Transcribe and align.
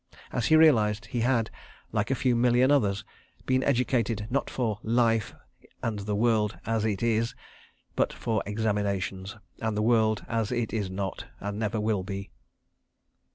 As 0.31 0.47
he 0.47 0.55
realised, 0.55 1.05
he 1.05 1.19
had, 1.19 1.51
like 1.91 2.09
a 2.09 2.15
few 2.15 2.35
million 2.35 2.71
others, 2.71 3.05
been 3.45 3.63
educated 3.63 4.25
not 4.31 4.49
for 4.49 4.79
Life 4.81 5.35
and 5.83 5.99
the 5.99 6.15
World 6.15 6.57
As 6.65 6.85
It 6.85 7.03
Is, 7.03 7.35
but 7.95 8.11
for 8.11 8.41
examinations 8.47 9.37
and 9.61 9.77
the 9.77 9.83
world 9.83 10.25
as 10.27 10.51
it 10.51 10.73
is 10.73 10.89
not, 10.89 11.27
and 11.39 11.59
never 11.59 11.79
will 11.79 12.01
be. 12.01 12.31